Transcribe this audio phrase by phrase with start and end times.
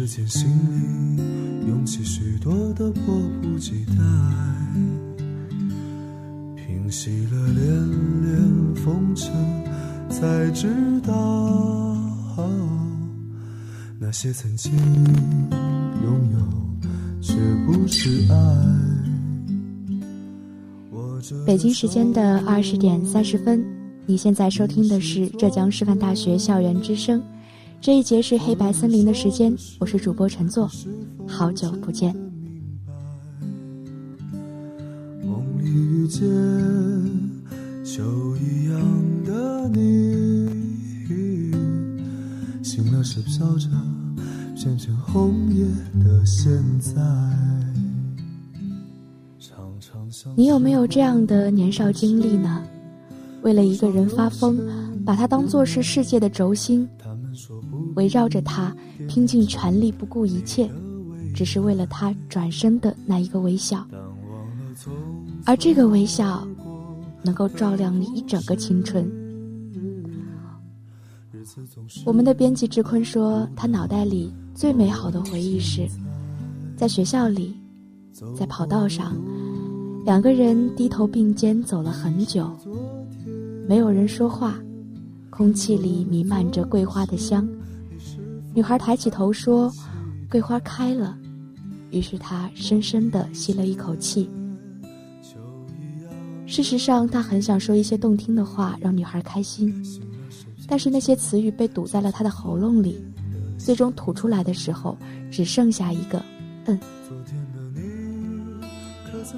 [0.00, 0.48] 时间心
[1.14, 3.96] 里涌起许多的迫不及待。
[6.56, 7.60] 平息了连
[8.22, 9.30] 连风尘，
[10.08, 10.68] 才知
[11.02, 11.98] 道
[13.98, 14.72] 那些曾经
[16.02, 16.38] 拥有，
[17.20, 17.34] 却
[17.66, 18.34] 不是爱。
[21.44, 23.62] 北京时间的二十点三十分，
[24.06, 27.22] 你现在收听的是浙江师范大学校园之声，
[27.82, 30.70] 这一节是黑白森林的时间，我是主播陈作，
[31.26, 32.14] 好久不见。
[35.24, 36.20] 梦里遇见
[37.82, 38.78] 秋一样
[39.24, 40.50] 的你，
[42.62, 43.66] 醒了是飘着
[44.54, 45.64] 片片红叶
[46.04, 46.92] 的现在。
[50.36, 52.62] 你有没有这样的年少经历呢？
[53.40, 54.60] 为了一个人发疯，
[55.02, 56.86] 把他当做是世界的轴心，
[57.96, 58.74] 围绕着他
[59.08, 60.70] 拼尽全力，不顾一切，
[61.34, 63.86] 只是为了他转身的那一个微笑。
[65.44, 66.46] 而这个微笑，
[67.22, 69.10] 能够照亮你一整个青春。
[72.04, 75.88] 我们的编辑志坤说，他脑袋里最美好的回忆是，
[76.76, 77.56] 在学校里，
[78.36, 79.16] 在跑道上。
[80.04, 82.50] 两个人低头并肩走了很久，
[83.68, 84.58] 没有人说话，
[85.28, 87.46] 空气里弥漫着桂花的香。
[88.52, 89.72] 女孩抬起头说
[90.28, 91.16] ：“桂花开了。”
[91.90, 94.28] 于是她深深地吸了一口气。
[96.46, 99.72] 事实上，她很想说一些动听的话，让女孩开心，
[100.66, 103.02] 但是那些词语被堵在了他的喉咙里，
[103.56, 104.96] 最终吐出来的时候，
[105.30, 106.20] 只剩下一个
[106.66, 106.78] “嗯”。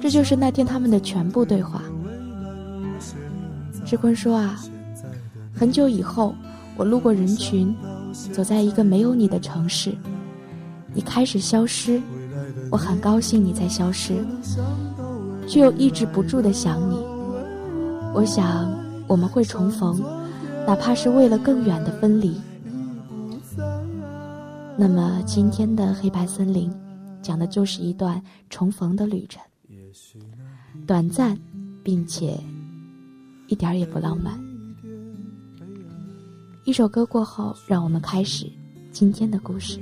[0.01, 1.83] 这就是那天他们的全部对话。
[3.85, 4.59] 志坤说啊，
[5.53, 6.33] 很久以后，
[6.75, 7.73] 我路过人群，
[8.31, 9.93] 走在一个没有你的城市，
[10.93, 12.01] 你开始消失，
[12.71, 14.23] 我很高兴你在消失，
[15.47, 16.95] 却又抑制不住的想你。
[18.13, 18.71] 我想
[19.07, 19.99] 我们会重逢，
[20.67, 22.39] 哪怕是为了更远的分离。
[24.77, 26.71] 那么今天的黑白森林，
[27.21, 29.41] 讲的就是一段重逢的旅程。
[30.85, 31.37] 短暂，
[31.83, 32.39] 并且
[33.47, 34.33] 一点儿也不浪漫。
[36.65, 38.49] 一首歌过后，让我们开始
[38.89, 39.77] 今天的故事。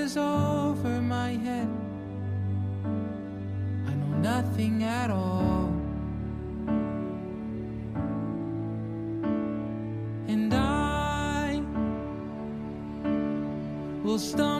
[0.00, 1.68] is over my head.
[3.86, 5.68] I know nothing at all.
[10.26, 11.62] And I
[14.02, 14.59] will stumble.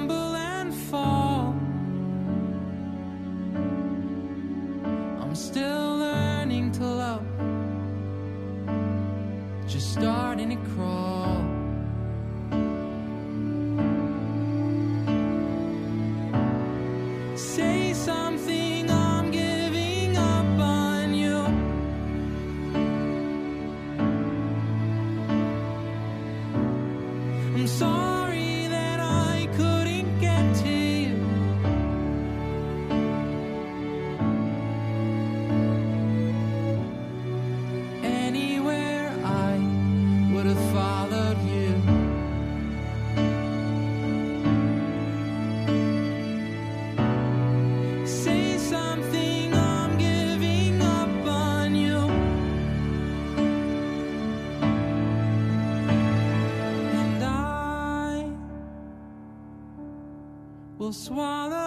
[60.92, 61.59] Swallow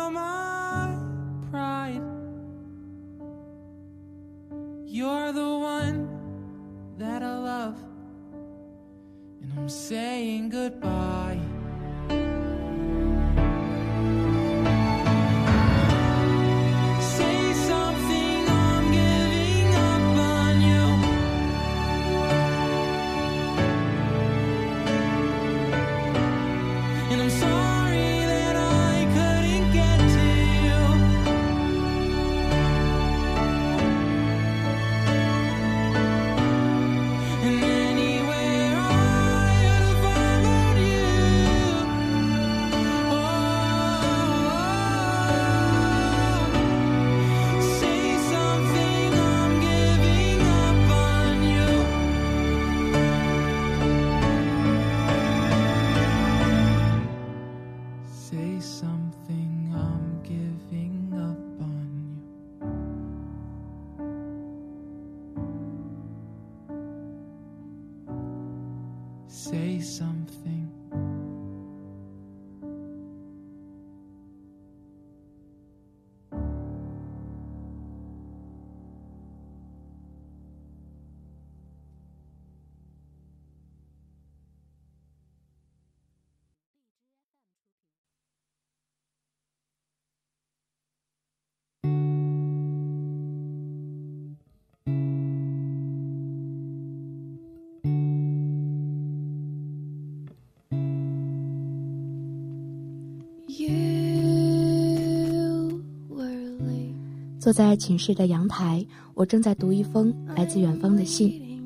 [107.44, 111.62] 坐在寝室的阳台，我正在读一封来自远方的信。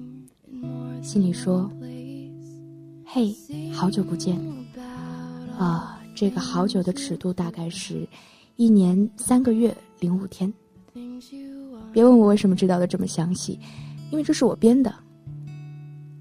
[1.03, 1.71] 信里说
[3.05, 3.31] ：“嘿，
[3.71, 4.35] 好久不见。
[5.55, 8.09] 啊，这个好久的尺度大概是
[8.55, 10.51] 一年三个月零五天。
[11.93, 13.59] 别问我为什么知道的这么详细，
[14.09, 14.91] 因为这是我编的。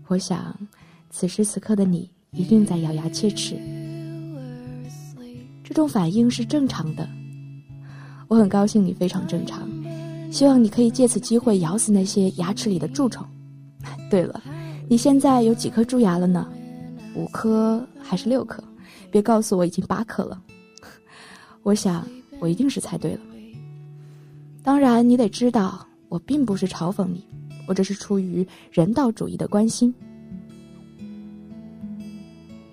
[0.09, 0.55] 我想，
[1.09, 3.57] 此时此刻的你一定在咬牙切齿。
[5.65, 7.09] 这种反应是正常的。
[8.29, 9.69] 我很高兴你非常正常，
[10.33, 13.25] 希望你可以借此机会咬死那些牙齿里的蛀虫。
[14.11, 14.43] 对了，
[14.89, 16.49] 你现在有几颗蛀牙了呢？
[17.15, 18.63] 五颗还是六颗？
[19.11, 20.43] 别告诉我已经八颗了。
[21.63, 22.07] 我想
[22.39, 23.21] 我一定是猜对了。
[24.63, 27.25] 当然，你得知道，我并不是嘲讽你，
[27.67, 29.95] 我这是出于人道主义的关心。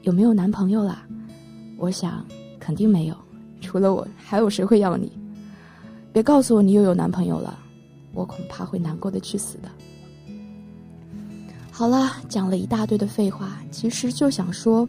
[0.01, 1.07] 有没有男朋友啦？
[1.77, 2.25] 我想
[2.59, 3.15] 肯定没有，
[3.61, 5.11] 除了我，还有谁会要你？
[6.13, 7.57] 别告诉我你又有男朋友了，
[8.13, 9.69] 我恐怕会难过的去死的。
[11.71, 14.87] 好了，讲了一大堆的废话，其实就想说，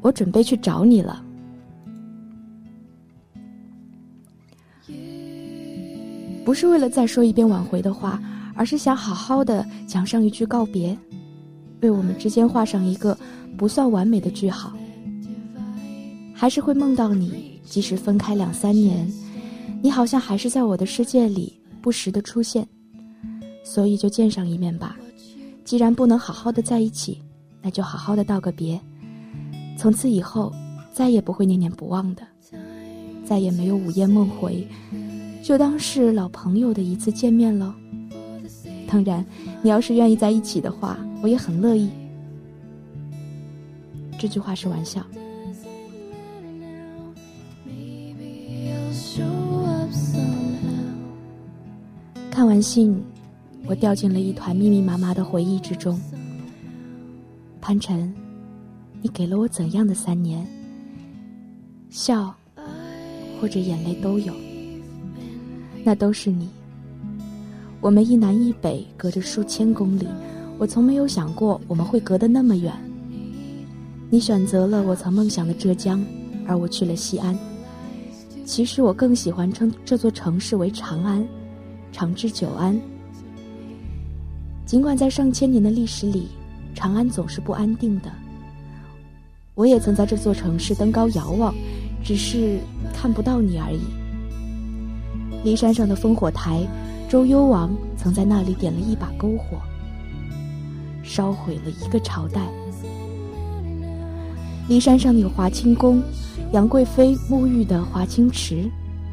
[0.00, 1.24] 我准备去找你了。
[6.44, 8.20] 不是为了再说一遍挽回的话，
[8.56, 10.98] 而是想好好的讲上一句告别，
[11.80, 13.16] 为我们之间画上一个
[13.56, 14.72] 不算完美的句号。
[16.34, 19.08] 还是会梦到你，即使分开两三年，
[19.80, 22.66] 你好像还是在我的世界里不时的出现，
[23.62, 24.96] 所以就见上一面吧。
[25.64, 27.22] 既然不能好好的在一起，
[27.62, 28.80] 那就好好的道个别，
[29.76, 30.52] 从此以后
[30.92, 32.22] 再也不会念念不忘的，
[33.24, 34.66] 再也没有午夜梦回，
[35.42, 37.74] 就当是老朋友的一次见面了。
[38.88, 39.24] 当然，
[39.62, 41.88] 你要是愿意在一起的话，我也很乐意。
[44.18, 45.06] 这句话是玩笑。
[52.48, 52.98] 完信，
[53.66, 56.00] 我掉进了一团密密麻麻的回忆之中。
[57.60, 58.10] 潘晨，
[59.02, 60.46] 你给了我怎样的三年？
[61.90, 62.34] 笑，
[63.38, 64.32] 或者眼泪都有，
[65.84, 66.48] 那都是你。
[67.82, 70.08] 我们一南一北，隔着数千公里，
[70.56, 72.72] 我从没有想过我们会隔得那么远。
[74.08, 76.02] 你选择了我曾梦想的浙江，
[76.46, 77.38] 而我去了西安。
[78.46, 81.28] 其实我更喜欢称这座城市为长安，
[81.92, 82.78] 长治久安。
[84.64, 86.28] 尽管在上千年的历史里，
[86.74, 88.10] 长安总是不安定的。
[89.54, 91.54] 我也曾在这座城市登高遥望，
[92.04, 92.58] 只是
[92.94, 93.80] 看不到你而已。
[95.44, 96.66] 骊山上的烽火台，
[97.08, 99.58] 周幽王曾在那里点了一把篝火，
[101.02, 102.46] 烧毁了一个朝代。
[104.68, 106.02] 骊山上有华清宫，
[106.52, 108.70] 杨贵妃沐浴的华清池，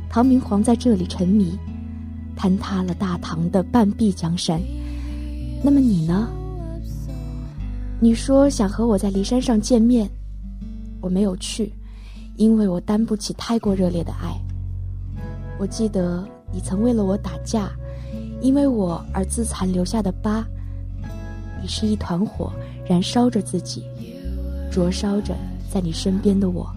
[0.10, 1.58] 唐明皇在这里沉迷，
[2.38, 4.62] 坍塌了大唐的半壁江山。
[5.64, 6.30] 那么你呢？
[8.00, 10.08] 你说想和我在骊山上见面，
[11.02, 11.72] 我没有去，
[12.36, 14.38] 因为我担不起太过热烈的爱。
[15.58, 17.72] 我记得你曾为了我打架，
[18.42, 20.46] 因为我而自残留下的疤。
[21.62, 22.52] 你是一团火，
[22.88, 23.86] 燃烧着自己，
[24.70, 25.34] 灼烧着
[25.72, 26.70] 在你身边的我。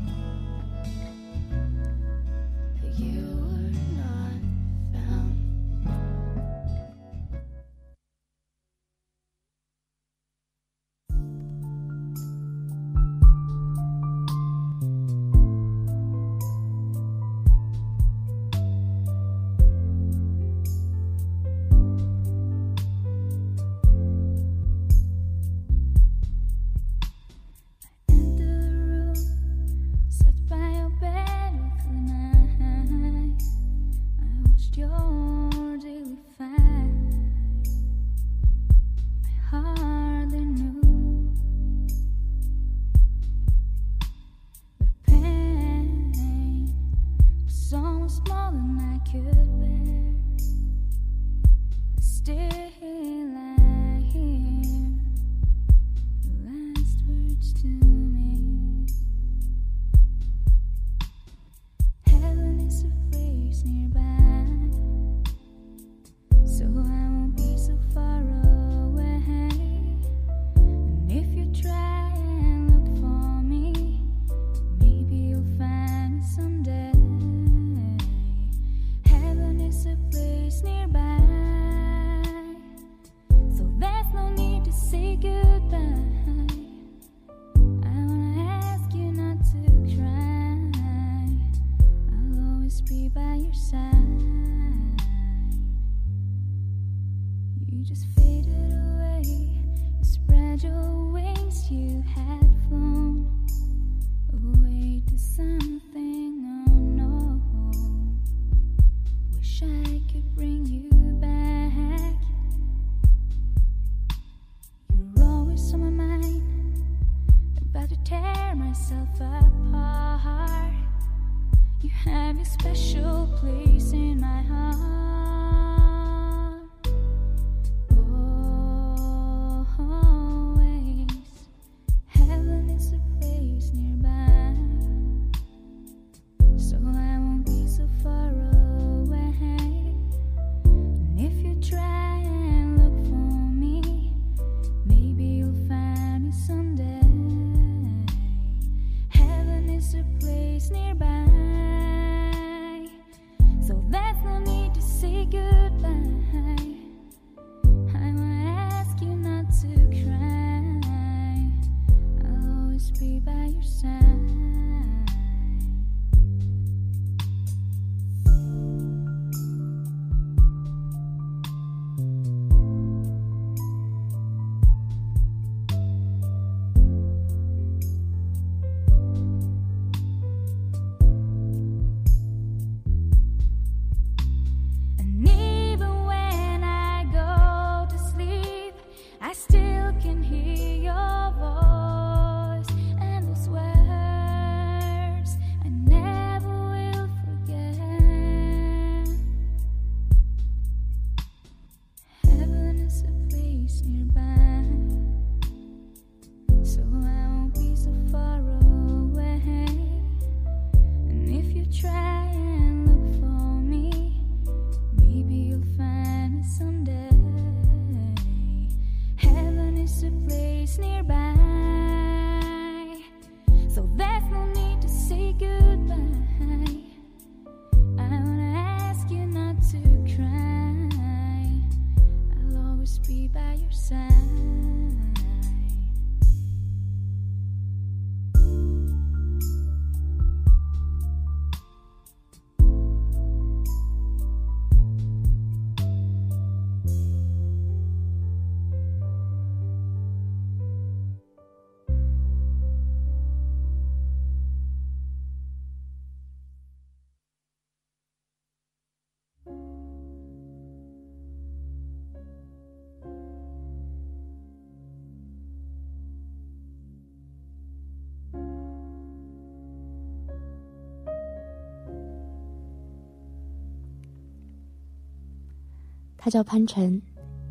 [276.19, 277.01] 他叫潘晨，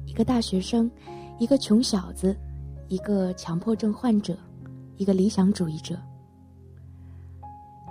[0.05, 0.91] 一个大学生，
[1.39, 2.37] 一个穷小子，
[2.89, 4.37] 一个强迫症患者，
[4.97, 5.97] 一个理想主义者。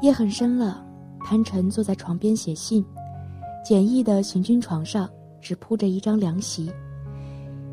[0.03, 0.85] 夜很深了，
[1.21, 2.85] 潘晨坐在床边写信，
[3.65, 5.09] 简易的行军床上
[5.41, 6.71] 只铺着一张凉席，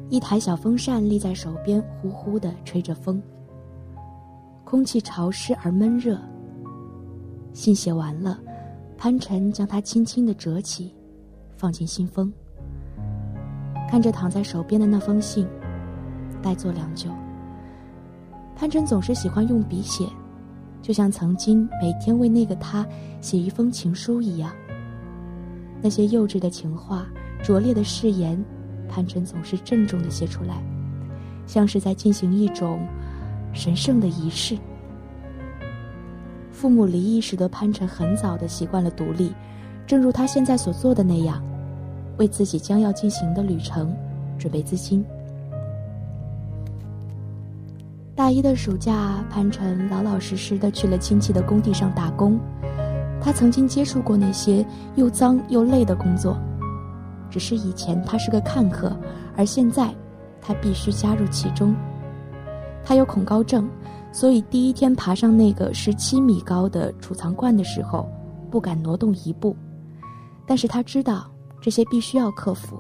[0.10, 3.22] 一台小风扇立在手边，呼呼地吹着风。
[4.64, 6.18] 空气潮湿而闷热。
[7.52, 8.40] 信写完了，
[8.98, 10.96] 潘晨将它轻轻地折起，
[11.58, 12.32] 放进信封。
[13.94, 15.48] 看着躺在手边的那封信，
[16.42, 17.12] 呆坐良久。
[18.56, 20.04] 潘晨总是喜欢用笔写，
[20.82, 22.84] 就像曾经每天为那个他
[23.22, 24.52] 写一封情书一样。
[25.80, 27.06] 那些幼稚的情话、
[27.44, 28.44] 拙劣的誓言，
[28.90, 30.56] 潘晨总是郑重的写出来，
[31.46, 32.80] 像是在进行一种
[33.54, 34.58] 神圣的仪式。
[36.52, 39.32] 父母离异使得潘晨很早的习惯了独立，
[39.86, 41.44] 正如他现在所做的那样。
[42.18, 43.96] 为自己将要进行的旅程
[44.38, 45.04] 准备资金。
[48.16, 52.40] 大一的暑假，潘晨老老实实的去了亲戚的工地上打工。
[53.20, 56.38] 他曾经接触过那些又脏又累的工作，
[57.30, 58.96] 只是以前他是个看客，
[59.36, 59.94] 而现在
[60.42, 61.74] 他必须加入其中。
[62.84, 63.68] 他有恐高症，
[64.12, 68.08] 所以第一天爬上那个十七米高的储藏罐的时候，
[68.52, 69.56] 不敢挪动一步。
[70.46, 71.33] 但是他知道。
[71.64, 72.78] 这些必须要克服。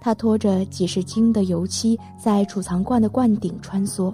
[0.00, 4.12] 他拖着几十斤的油漆在储藏罐的罐顶穿梭，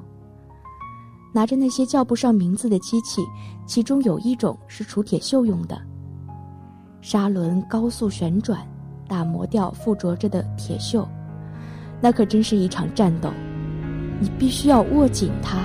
[1.32, 3.22] 拿着那些叫不上名字的机器，
[3.64, 5.80] 其中有一种是除铁锈用的。
[7.00, 8.60] 砂轮高速旋转，
[9.06, 11.06] 打磨掉附着着的铁锈，
[12.00, 13.30] 那可真是一场战斗。
[14.18, 15.64] 你必须要握紧它，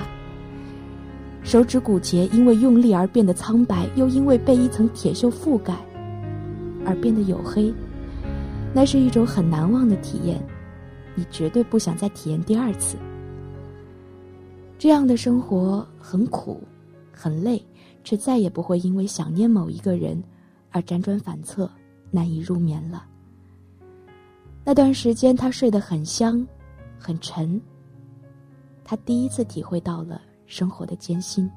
[1.42, 5.74] 手指骨节因为用力而变得苍白，又因为被一层铁锈覆盖。
[6.86, 7.74] 而变得黝黑，
[8.72, 10.40] 那是一种很难忘的体验，
[11.16, 12.96] 你绝对不想再体验第二次。
[14.78, 16.62] 这样的生活很苦，
[17.10, 17.60] 很累，
[18.04, 20.22] 却再也不会因为想念某一个人
[20.70, 21.68] 而辗转反侧，
[22.10, 23.04] 难以入眠了。
[24.64, 26.46] 那段时间，他睡得很香，
[26.98, 27.60] 很沉。
[28.84, 31.50] 他第一次体会到了生活的艰辛。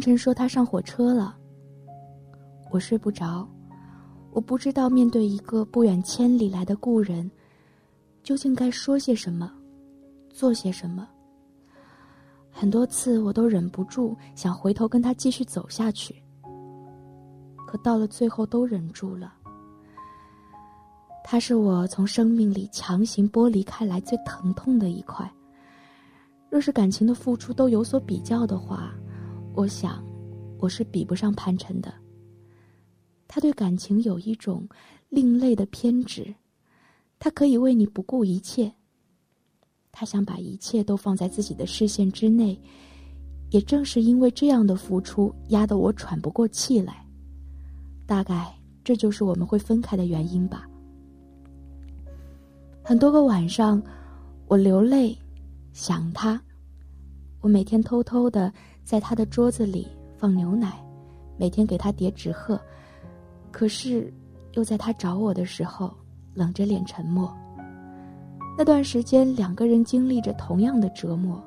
[0.00, 1.36] 晨说：“他上火车了。”
[2.70, 3.48] 我睡不着，
[4.30, 7.28] 我不知道面对一个不远千里来的故人，
[8.22, 9.52] 究竟该说些什么，
[10.30, 11.08] 做些什么。
[12.48, 16.14] 很多次我都忍不住想回头跟他继续走下去，
[17.66, 19.34] 可到了最后都忍住了。
[21.24, 25.28] 他是我从生命里强行剥离开来最疼痛的一块。
[26.48, 28.94] 若是感情的付出都有所比较的话。
[29.52, 30.02] 我想，
[30.58, 31.92] 我是比不上潘晨的。
[33.26, 34.66] 他对感情有一种
[35.08, 36.34] 另类的偏执，
[37.18, 38.72] 他可以为你不顾一切。
[39.92, 42.58] 他想把一切都放在自己的视线之内，
[43.50, 47.04] 也正是因为这样的付出，压得我喘不过气来。
[48.06, 50.66] 大概这就是我们会分开的原因吧。
[52.82, 53.82] 很多个晚上，
[54.46, 55.18] 我流泪，
[55.72, 56.40] 想他。
[57.40, 58.50] 我每天偷偷的。
[58.84, 60.72] 在他的桌子里放牛奶，
[61.36, 62.60] 每天给他叠纸鹤，
[63.50, 64.12] 可是
[64.52, 65.92] 又在他找我的时候
[66.34, 67.32] 冷着脸沉默。
[68.58, 71.42] 那段时间，两个人经历着同样的折磨，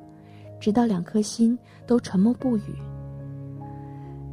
[0.60, 2.76] 直到两颗心都沉默不语。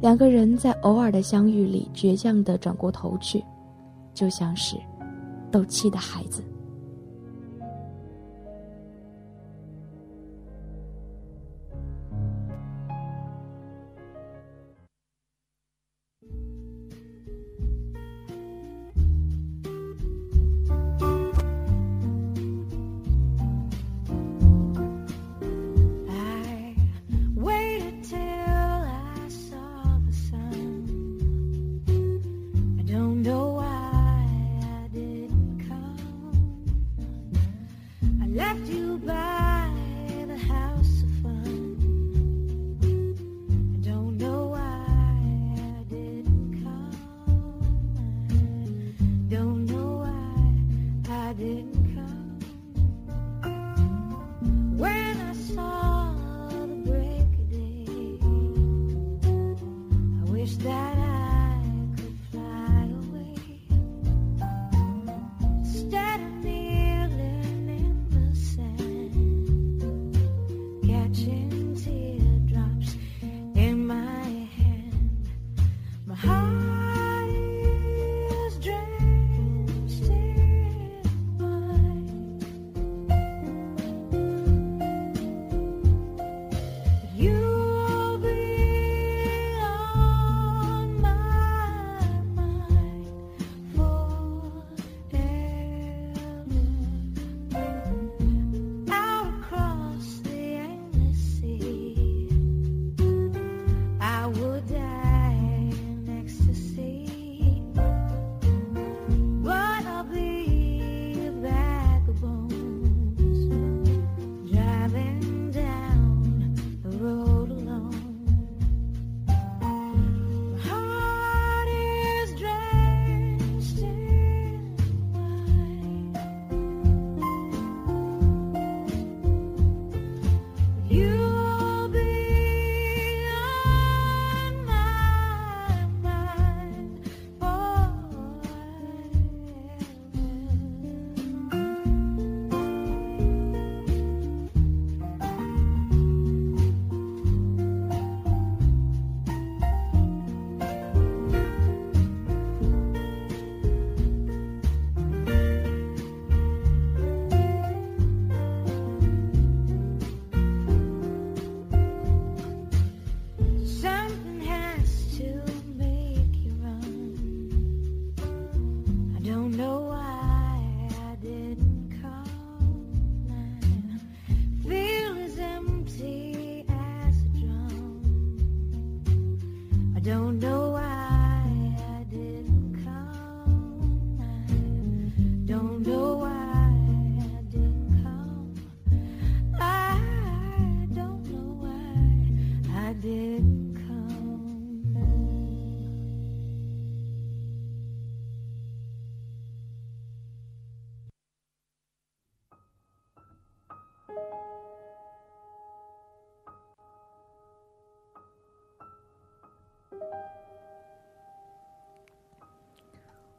[0.01, 3.43] 两个人在偶尔的相遇里倔强的转过头去，
[4.15, 4.75] 就像是
[5.51, 6.41] 斗气的孩子。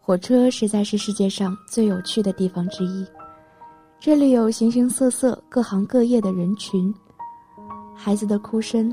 [0.05, 3.07] 火车实在是世界上最有趣的地方之一。
[4.01, 6.93] 这里有形形色色、各行各业的人群，
[7.95, 8.93] 孩子的哭声，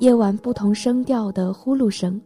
[0.00, 2.20] 夜晚不同声调的呼噜声，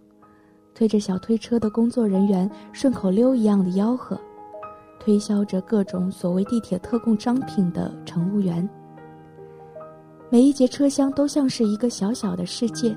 [0.74, 4.20] 推着小推车的工作人员顺口溜一样的吆喝，
[4.98, 8.68] 推销着各种所谓地铁特供商品的乘务员。
[10.28, 12.96] 每一节车厢都像是一个小小的世界，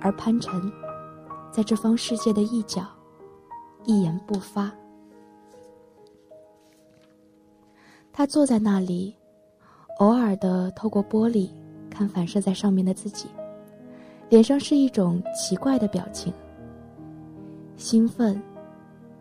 [0.00, 0.72] 而潘晨，
[1.52, 2.82] 在这方世界的一角。
[3.84, 4.72] 一言不发。
[8.12, 9.14] 他坐在那里，
[9.98, 11.48] 偶尔的透过玻璃
[11.90, 13.26] 看反射在上面的自己，
[14.28, 16.32] 脸上是一种奇怪的表情，
[17.76, 18.40] 兴奋、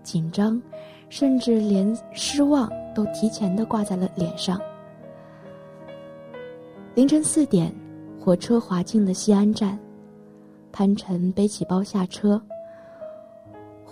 [0.04, 0.62] 紧张，
[1.10, 4.62] 甚至连失望都提前的挂在了脸上。
[6.93, 7.73] 凌晨四点，
[8.19, 9.78] 火车滑进了西安站，
[10.71, 12.39] 潘晨背起包下车。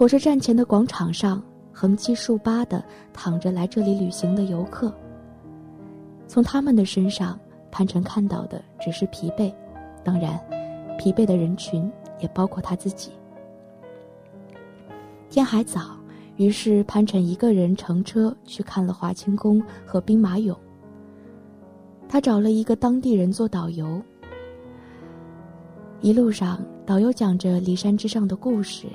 [0.01, 1.39] 火车站前的广场上，
[1.71, 2.83] 横七竖八的
[3.13, 4.91] 躺着来这里旅行的游客。
[6.27, 9.53] 从他们的身上，潘晨看到的只是疲惫，
[10.03, 10.39] 当然，
[10.97, 11.87] 疲惫的人群
[12.19, 13.11] 也包括他自己。
[15.29, 15.95] 天还早，
[16.35, 20.57] 于是潘晨一个人乘车去看了华清宫和兵马俑。
[22.09, 24.01] 他找了一个当地人做导游。
[25.99, 28.87] 一路上，导游讲着骊山之上的故事。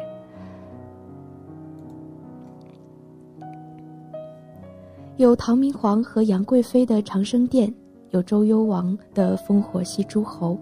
[5.17, 7.73] 有唐明皇和杨贵妃的长生殿，
[8.11, 10.59] 有周幽王的烽火戏诸侯。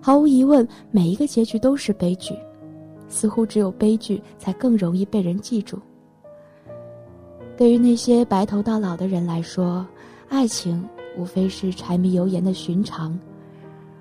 [0.00, 2.34] 毫无疑问，每一个结局都是悲剧，
[3.06, 5.78] 似乎只有悲剧才更容易被人记住。
[7.54, 9.86] 对于那些白头到老的人来说，
[10.30, 10.82] 爱情
[11.18, 13.12] 无非是柴米油盐的寻常；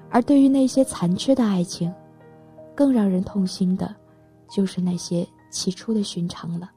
[0.09, 1.93] 而对于那些残缺的爱情，
[2.73, 3.93] 更让人痛心的，
[4.49, 6.71] 就是那些起初的寻常了。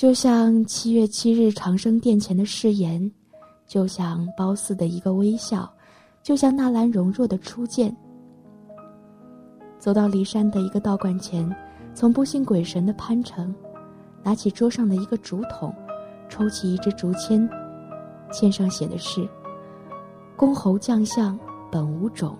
[0.00, 3.12] 就像七月七日长生殿前的誓言，
[3.66, 5.70] 就像褒姒的一个微笑，
[6.22, 7.94] 就像纳兰容若的初见。
[9.78, 11.54] 走到骊山的一个道观前，
[11.94, 13.54] 从不信鬼神的潘成，
[14.22, 15.70] 拿起桌上的一个竹筒，
[16.30, 17.46] 抽起一支竹签，
[18.32, 19.28] 签上写的是
[20.34, 21.38] ：“公侯将相
[21.70, 22.34] 本无种，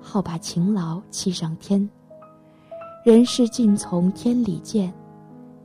[0.00, 1.88] 好把勤劳气上天。
[3.04, 4.92] 人事尽从天理见。”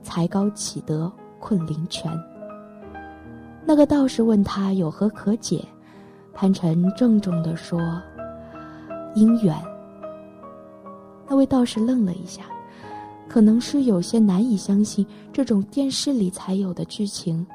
[0.03, 2.12] 才高岂得困灵泉？
[3.65, 5.63] 那个道士问他有何可解，
[6.33, 8.01] 潘晨郑重地说
[9.13, 9.53] ：“姻缘。”
[11.27, 12.43] 那位道士愣了一下，
[13.27, 17.45] 可能是有些难以相信这种电视里才有的剧情，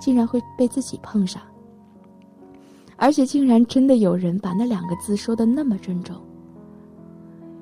[0.00, 1.42] 竟然会被自己碰上，
[2.96, 6.16] 而且竟然真的有人把那两个字说的那么郑重。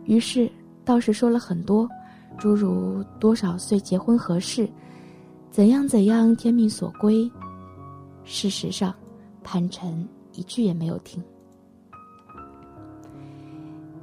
[0.05, 0.51] 于是
[0.85, 1.89] 道士说了很多。
[2.39, 4.69] 诸如多少岁结婚合适，
[5.51, 7.31] 怎样怎样天命所归。
[8.25, 8.95] 事实上，
[9.43, 11.23] 潘辰一句也没有听，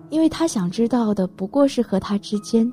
[0.10, 2.72] 因为他想知道的不过是和他之间，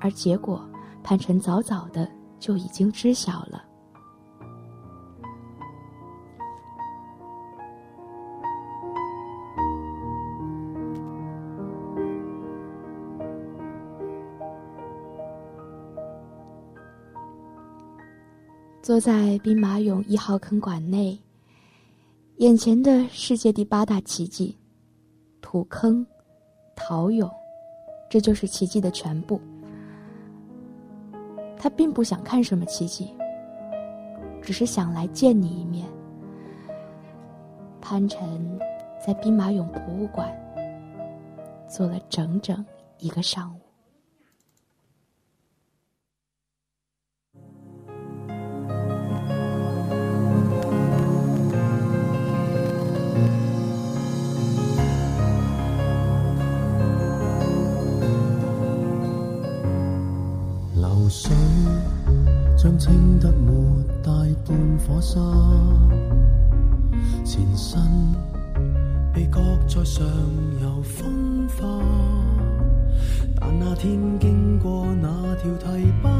[0.00, 0.60] 而结果，
[1.02, 3.64] 潘辰早早的就已经知晓了。
[18.88, 21.20] 坐在兵马俑一号坑馆内，
[22.38, 24.56] 眼前的世界第八大奇迹——
[25.42, 26.06] 土坑、
[26.74, 27.30] 陶俑，
[28.08, 29.38] 这就是奇迹的全部。
[31.58, 33.14] 他并不想看什么奇迹，
[34.40, 35.86] 只是想来见你一面。
[37.82, 38.58] 潘晨
[39.06, 40.34] 在兵马俑博物馆
[41.68, 42.64] 坐了整整
[43.00, 43.67] 一个上午。
[61.08, 61.34] 水
[62.56, 64.12] 将清得没大
[64.46, 65.18] 半火沙，
[67.24, 67.80] 前身
[69.12, 70.06] 被割觉在上
[70.60, 71.64] 游风化，
[73.40, 76.10] 但那天经过那条堤坝，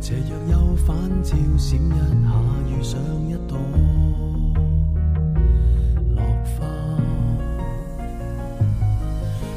[0.00, 2.30] 斜阳又反照闪一下，
[2.68, 3.56] 遇上一朵
[6.10, 6.66] 落花。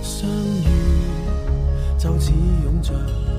[0.01, 0.69] 相遇
[1.97, 2.31] 就似
[2.63, 2.93] 拥着。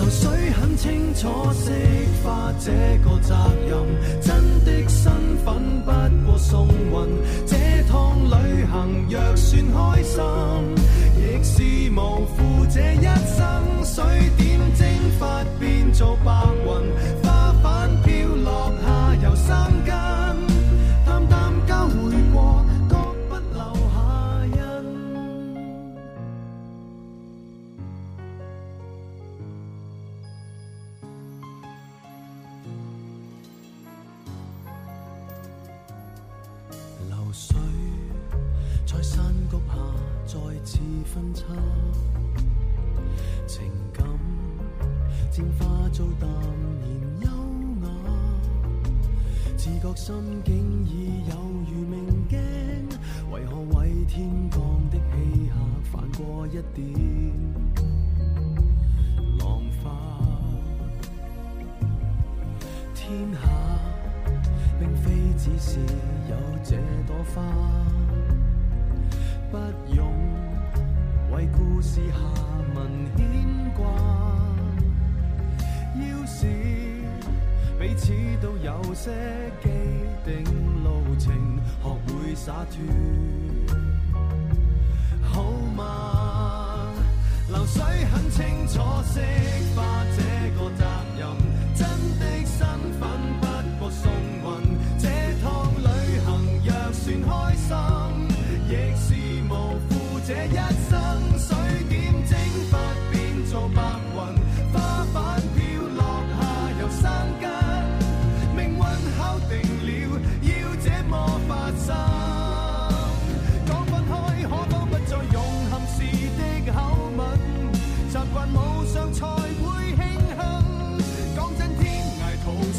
[0.00, 1.70] 流水很清楚释
[2.24, 2.72] 化这
[3.04, 3.36] 个责
[3.68, 3.76] 任，
[4.22, 5.12] 真的身
[5.44, 5.90] 份不
[6.26, 6.92] 过送运。
[7.46, 10.22] 这趟旅行若算开心，
[11.18, 13.84] 亦是无负这一生。
[13.84, 14.02] 水
[14.38, 16.32] 点蒸发变做白
[16.64, 16.68] 云，
[17.22, 19.94] 花瓣飘落下又生根，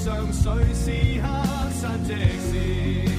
[0.04, 1.22] 上誰是黑
[1.80, 3.11] 山直線？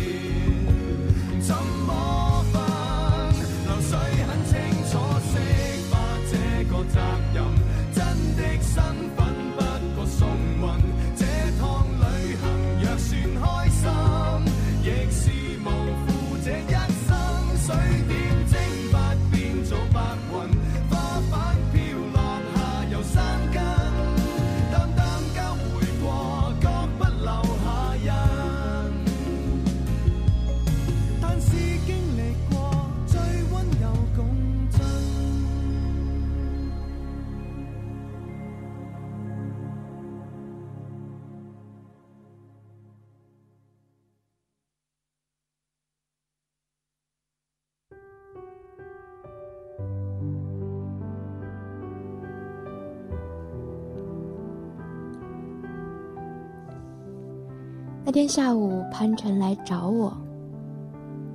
[58.23, 60.17] 天下午，潘晨来找我。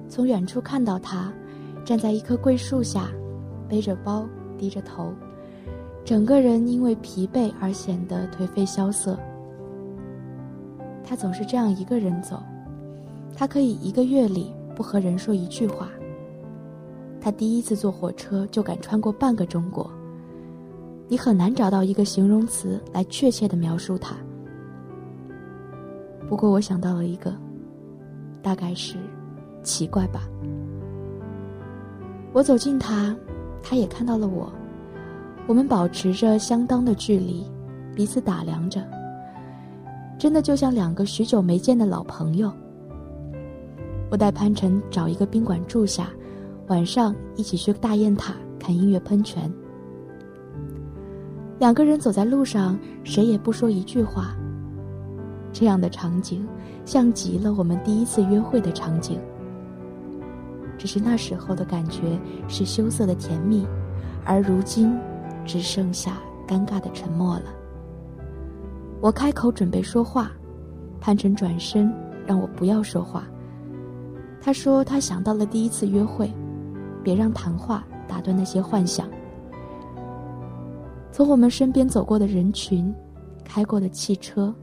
[0.08, 1.34] 从远处看到他，
[1.84, 3.10] 站在一棵桂树下，
[3.67, 4.26] 背着包，
[4.58, 5.12] 低着头，
[6.06, 9.19] 整个人因为疲惫而显得颓废萧瑟。
[11.04, 12.41] 他总是这样一个人走，
[13.36, 15.89] 他可以一个月里不和人说一句话。
[17.19, 19.91] 他第一次坐火车就敢穿过半个中国，
[21.10, 24.15] 你很难找到一个形容词来确切的描述他。
[26.28, 27.34] 不过我想到了一个，
[28.42, 28.98] 大概是
[29.63, 30.28] 奇怪吧。
[32.34, 33.16] 我走近他，
[33.63, 34.52] 他也看到了我，
[35.48, 37.46] 我们保持着相当的距离，
[37.96, 38.86] 彼此打量着，
[40.20, 42.52] 真的就像两个许久没见的老朋友。
[44.12, 46.10] 我带潘晨找一个宾馆住下，
[46.68, 49.52] 晚上一起去大雁塔看音乐喷泉。
[51.60, 54.36] 两个人走在路上，谁也不说一句话。
[55.60, 56.48] 这样的场景，
[56.86, 59.20] 像极了我们第一次约会的场景。
[60.78, 63.65] 只是那时候的感觉是羞涩的甜蜜，
[64.24, 64.96] 而如今，
[65.48, 67.46] 只剩下尴尬的沉默了。
[69.02, 70.32] 我开口准备说话，
[71.02, 71.91] 潘晨转身
[72.24, 73.24] 让我不要说话。
[74.39, 76.32] 他说他想到了第一次约会，
[77.04, 79.10] 别让谈话打断那些幻想。
[81.12, 82.93] 从我们身边走过的人群，
[83.43, 84.54] 开过的汽车，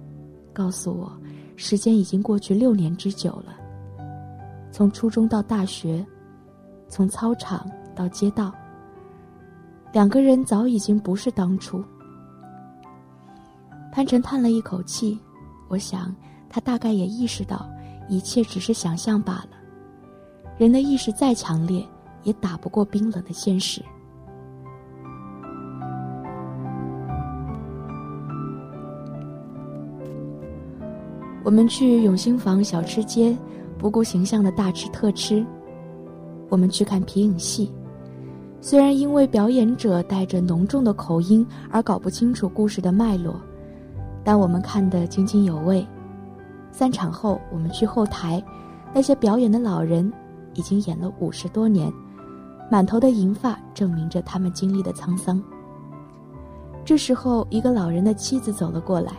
[0.54, 1.12] 告诉我，
[1.56, 3.54] 时间已经过去六年之久了。
[4.70, 6.04] 从初中到大学，
[6.88, 8.52] 从操场到街道，
[9.92, 11.84] 两个人早已经不是当初。
[13.92, 15.18] 潘晨叹了一口气，
[15.68, 16.14] 我想
[16.48, 17.68] 他大概也意识到，
[18.08, 19.50] 一切只是想象罢了。
[20.56, 21.86] 人的意识再强烈，
[22.22, 23.82] 也打不过冰冷的现实。
[31.44, 33.37] 我们去永兴坊小吃街，
[33.76, 35.44] 不顾形象的大吃特吃。
[36.48, 37.70] 我们去看皮影戏，
[38.62, 43.35] 虽然因为表演者带着浓重的口音而搞不清楚故事的脉络，
[44.24, 45.87] 但我们看得津津有味。
[46.72, 48.42] 散场后，我们去后台，
[48.94, 50.11] 那些表演的老人
[50.54, 51.92] 已经演了五十多年，
[52.70, 55.42] 满头的银发证明着他们经历的沧桑。
[56.87, 59.12] 这时候，一个老人的妻子走了过来，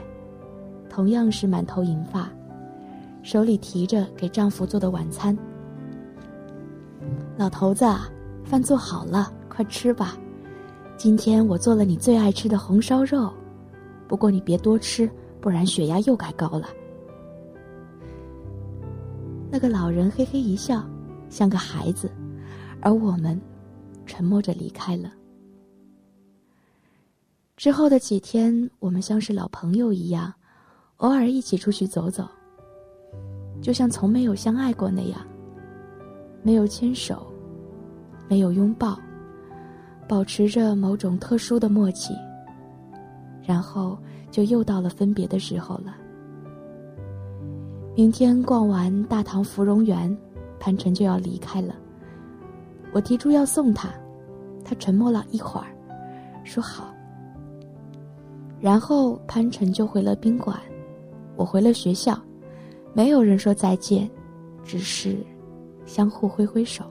[0.95, 2.29] 同样是满头银发，
[3.21, 5.37] 手里提着给丈夫做的晚餐。
[7.35, 7.83] 老头子，
[8.45, 10.17] 饭做好了，快吃吧。
[10.95, 13.29] 今天我做了你最爱吃的红烧肉，
[14.07, 15.11] 不过你别多吃，
[15.41, 16.69] 不然血压又该高了。
[19.51, 20.81] 那个老人嘿嘿一笑，
[21.29, 22.09] 像个孩子，
[22.79, 23.37] 而我们
[24.05, 25.11] 沉默着离开了。
[27.57, 30.33] 之后的几天，我们像是老朋友一样，
[30.97, 32.27] 偶尔一起出去走走，
[33.61, 35.19] 就像从没有相爱过那样。
[36.41, 37.25] 没有牵手，
[38.27, 38.97] 没有拥抱，
[40.07, 42.13] 保持着某种特殊的默契。
[43.43, 43.97] 然后
[44.31, 45.95] 就又到了分别的时候了。
[47.95, 50.15] 明天逛完大唐芙蓉园，
[50.59, 51.75] 潘晨就要离开了。
[52.91, 53.89] 我提出要送他，
[54.63, 55.67] 他沉默了一会儿，
[56.43, 56.93] 说好。
[58.59, 60.59] 然后潘晨就回了宾馆，
[61.35, 62.19] 我回了学校，
[62.93, 64.09] 没有人说再见，
[64.63, 65.17] 只是。
[65.85, 66.83] 相互挥挥手。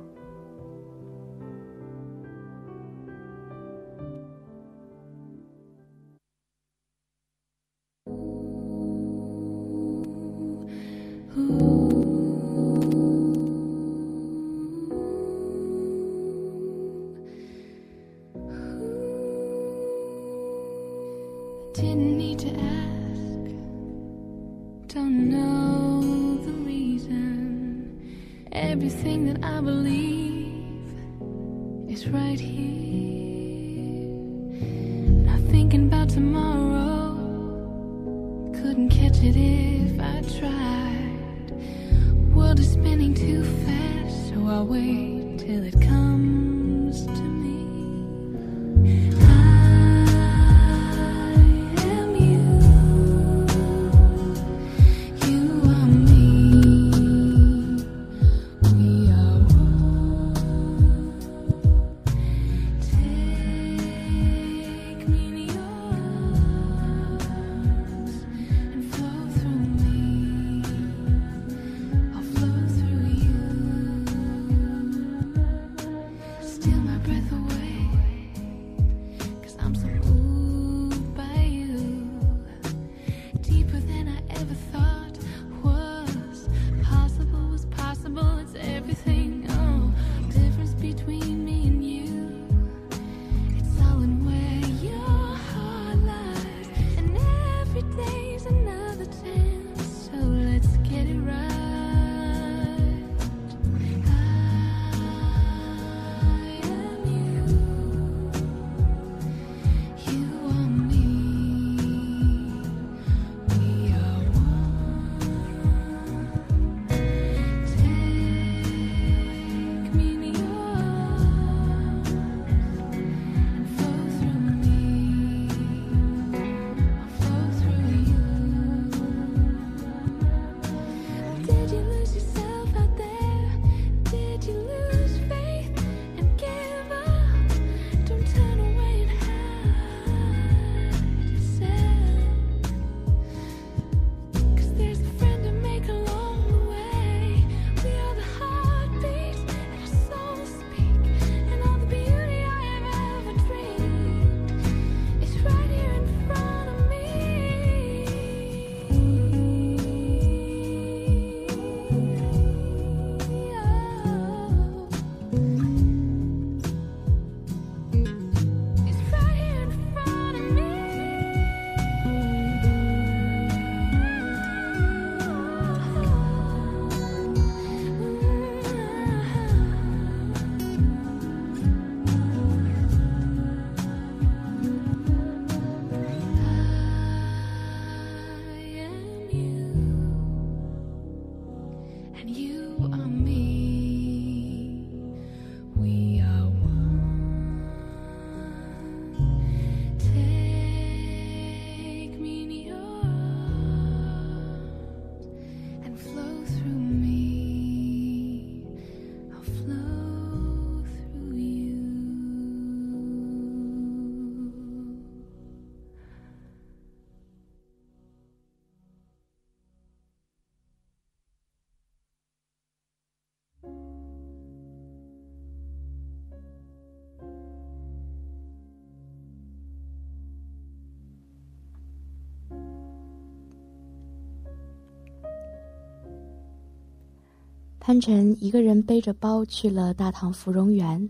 [237.86, 241.06] 潘晨一个人背着包去了大唐芙蓉园，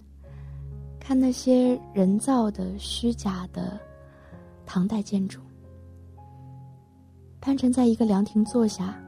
[0.98, 3.78] 看那些人造的、虚假的
[4.66, 5.40] 唐代建筑。
[7.40, 9.00] 潘晨在一个凉亭坐下，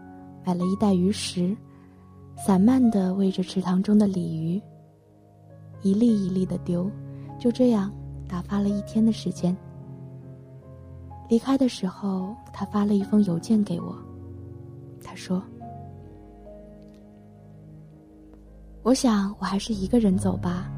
[0.45, 1.57] 买了一袋鱼食，
[2.37, 4.63] 散漫地喂着池塘中的鲤鱼，
[5.83, 6.89] 一粒一粒的丢，
[7.37, 7.93] 就这样
[8.29, 9.57] 打发了一天的时间。
[11.29, 13.99] 离开的时候，他发了一封邮件给我，
[15.03, 15.43] 他说。
[18.87, 20.71] 我想，我还是一个人走吧。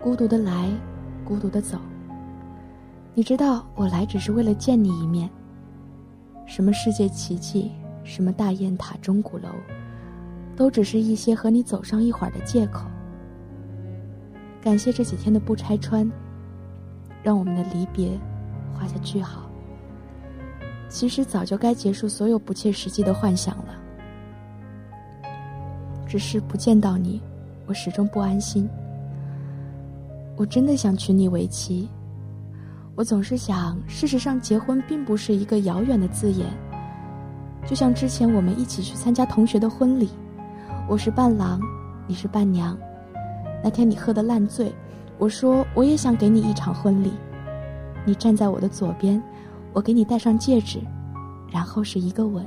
[0.00, 0.70] 孤独的来，
[1.22, 1.76] 孤独的走。
[3.12, 5.28] 你知道，我来只是为了见你一面。
[6.46, 7.70] 什么世界奇迹，
[8.04, 9.50] 什么大雁塔、钟鼓楼，
[10.56, 12.86] 都只是一些和你走上一会儿的借口。
[14.62, 16.10] 感谢这几天的不拆穿，
[17.22, 18.18] 让我们的离别
[18.72, 19.42] 画下句号。
[20.88, 23.81] 其实早就该结束所有不切实际的幻想了。
[26.12, 27.22] 只是不见到你，
[27.64, 28.68] 我始终不安心。
[30.36, 31.88] 我真的想娶你为妻。
[32.94, 36.46] 我总是想，事实上，结婚并不是一个遥远的字眼。
[37.64, 40.10] 就像之前我们一起去参加同学的婚礼，
[40.86, 41.58] 我是伴郎，
[42.06, 42.76] 你是伴娘。
[43.64, 44.70] 那天你喝得烂醉，
[45.16, 47.10] 我说我也想给你一场婚礼。
[48.04, 49.18] 你站在我的左边，
[49.72, 50.78] 我给你戴上戒指，
[51.50, 52.44] 然后是一个吻。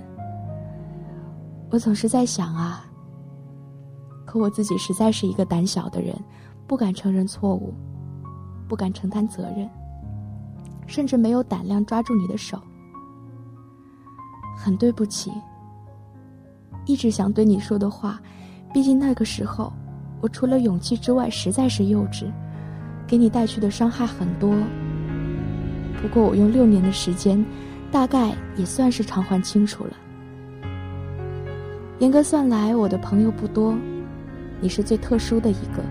[1.72, 2.86] 我总是在想啊。
[4.36, 6.14] 可我自己实在是一个胆小的人，
[6.68, 7.74] 不敢承认错误，
[8.68, 9.70] 不敢承担责任，
[10.88, 12.62] 甚至没有胆量抓住你的手。
[14.58, 15.32] 很对不起。
[16.86, 18.20] 一直想对你说的话，
[18.74, 19.72] 毕竟那个时候，
[20.20, 22.30] 我除了勇气之外实在是幼稚，
[23.08, 24.54] 给你带去的伤害很多。
[26.02, 27.42] 不过我用六年的时间，
[27.90, 29.92] 大概也算是偿还清楚了。
[32.00, 33.74] 严格算来，我的朋友不多。
[34.62, 35.84] 你是最特殊的一个，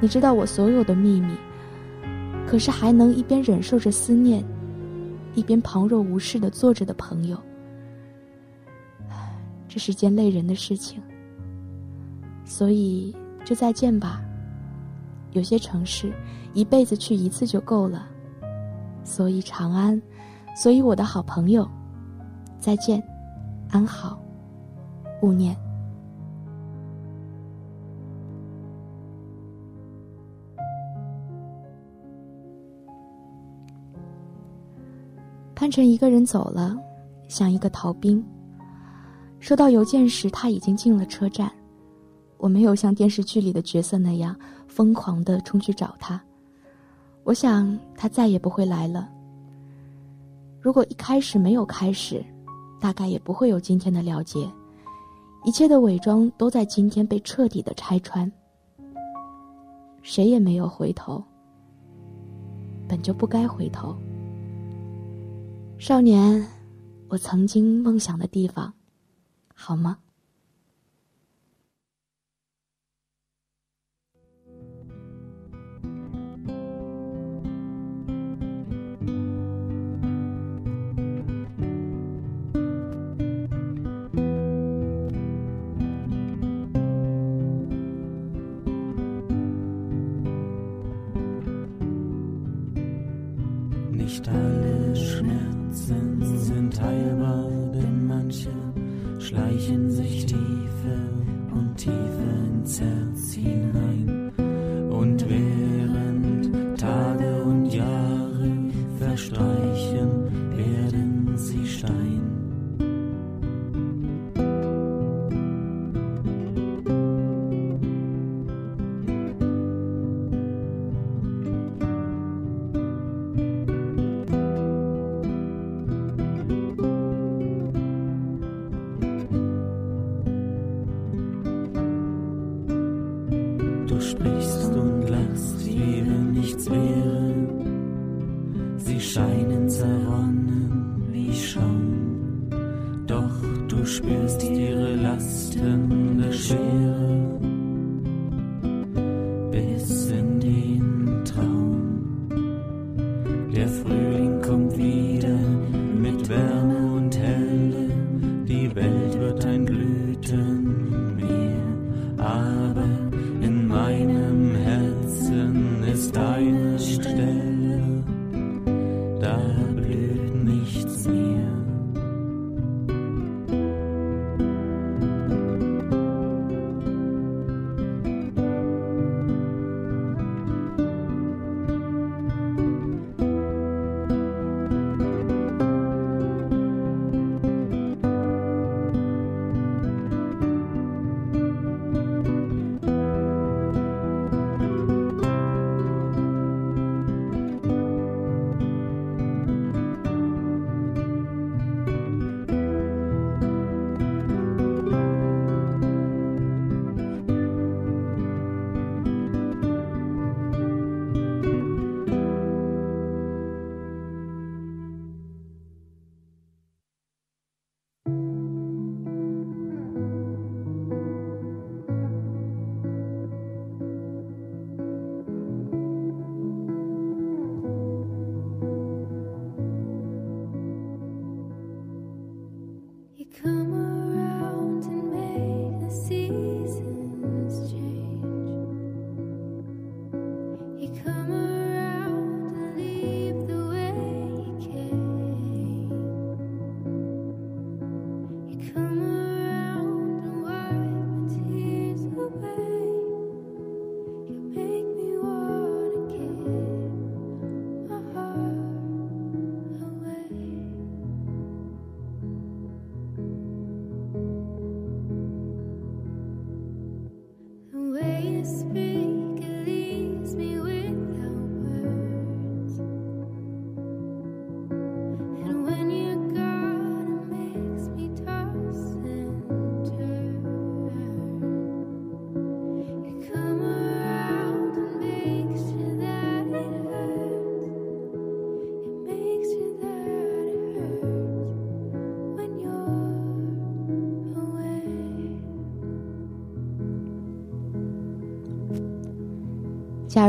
[0.00, 1.34] 你知道我所有的秘密，
[2.46, 4.44] 可是还能一边忍受着思念，
[5.34, 7.38] 一边旁若无事的坐着的朋友，
[9.68, 11.02] 这是件累人的事情。
[12.44, 14.22] 所以就再见吧。
[15.32, 16.10] 有些城市
[16.54, 18.08] 一辈子去一次就够了，
[19.04, 20.00] 所以长安，
[20.56, 21.68] 所以我的好朋友，
[22.58, 23.02] 再见，
[23.70, 24.18] 安好，
[25.20, 25.54] 勿念。
[35.58, 36.78] 潘晨一个人走了，
[37.26, 38.24] 像一个逃兵。
[39.40, 41.50] 收到邮件时，他已经进了车站。
[42.36, 44.36] 我没有像电视剧里的角色那样
[44.68, 46.22] 疯狂的冲去找他。
[47.24, 49.08] 我想他再也不会来了。
[50.60, 52.24] 如果一开始没有开始，
[52.78, 54.48] 大概也不会有今天的了结。
[55.44, 58.30] 一切的伪装都在今天被彻底的拆穿。
[60.02, 61.20] 谁也没有回头，
[62.86, 63.92] 本就不该回头。
[65.78, 66.44] 少年，
[67.08, 68.74] 我曾经梦想的地方，
[69.54, 69.98] 好吗？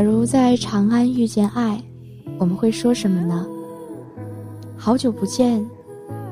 [0.00, 1.78] 假如在长安遇见爱，
[2.38, 3.46] 我们会说什么呢？
[4.74, 5.62] 好久不见，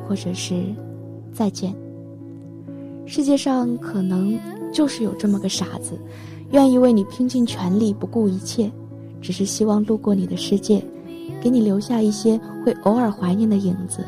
[0.08, 0.74] 或者是
[1.34, 1.74] 再见。
[3.04, 4.38] 世界上可能
[4.72, 6.00] 就是有这么个傻子，
[6.50, 8.72] 愿意为你拼尽全力，不顾一切，
[9.20, 10.82] 只是希望路过你的世界，
[11.38, 14.02] 给你留下一些会偶尔怀念的影子。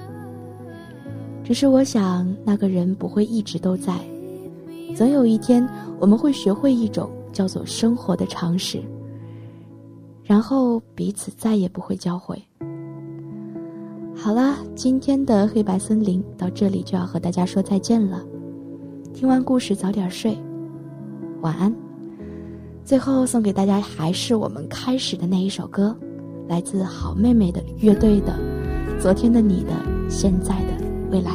[1.45, 3.93] 只是我想，那个人不会一直都在，
[4.97, 8.83] 总有一天我们会学会一种叫做生活的常识。
[10.31, 12.41] 然后彼此再也不会交汇。
[14.15, 18.25] 好啦，今天的黑白森林到这里就要和大家说再见了。
[19.13, 20.39] 听完故事早点睡，
[21.41, 21.75] 晚安。
[22.85, 25.99] 最后送给大家还是我们开始的那一首歌，
[26.47, 28.33] 来自好妹妹的乐队的
[29.01, 29.73] 《昨天的你的
[30.09, 31.33] 现在的未来》。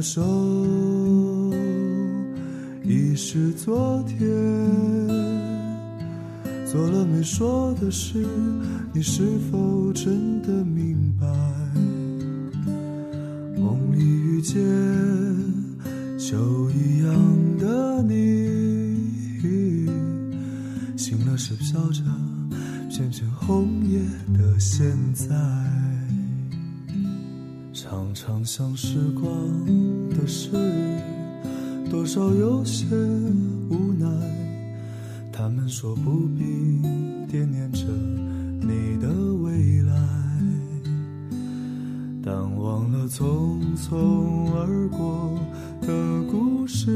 [0.00, 0.22] 的手
[2.82, 4.18] 已是昨天，
[6.64, 8.26] 做了没说的事，
[8.94, 11.26] 你是否真的明白？
[13.60, 14.56] 梦里遇见
[16.18, 17.14] 秋一样
[17.58, 18.96] 的你，
[20.96, 22.02] 醒了是飘着
[22.88, 24.00] 片片红叶
[24.32, 25.26] 的现在。
[27.72, 29.30] 常常想时光，
[32.12, 32.86] 少有些
[33.68, 34.04] 无奈。
[35.32, 36.82] 他们说不必
[37.30, 37.86] 惦念着
[38.60, 39.94] 你的未来，
[42.20, 45.38] 但忘了匆匆而过
[45.82, 45.88] 的
[46.28, 46.90] 故事。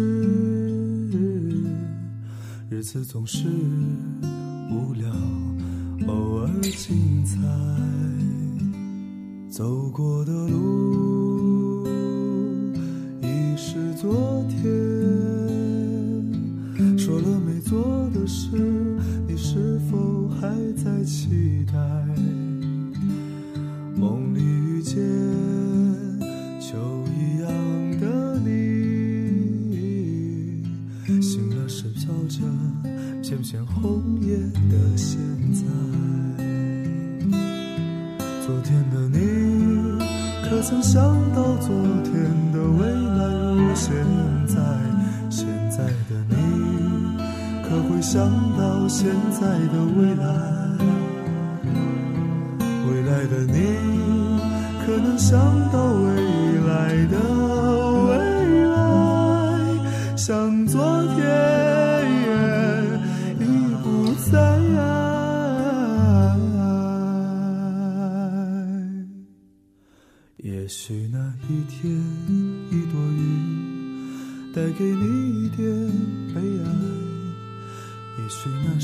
[2.69, 3.47] 日子总是
[4.69, 5.09] 无聊，
[6.09, 7.39] 偶尔精彩。
[9.49, 11.14] 走过的路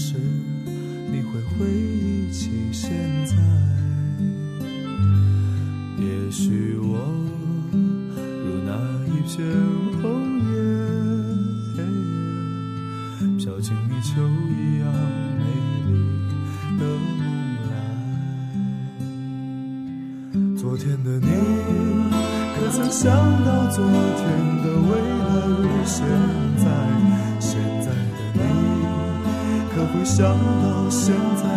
[0.00, 0.14] 时
[1.12, 2.90] 你会回忆起现
[3.26, 3.34] 在，
[5.98, 6.96] 也许我
[8.16, 8.72] 如那
[9.04, 9.36] 一片
[10.00, 10.02] 红
[10.48, 10.48] 叶，
[13.36, 14.10] 飘进你秋
[14.48, 14.82] 一样
[15.36, 15.42] 美
[15.84, 15.92] 丽
[16.78, 16.80] 的梦
[17.68, 17.70] 来。
[20.56, 21.28] 昨天的你，
[22.56, 23.04] 可曾想
[23.44, 24.24] 到昨天
[24.64, 25.98] 的未来如现
[26.56, 26.64] 在？
[29.92, 30.22] 回想
[30.62, 31.49] 到现在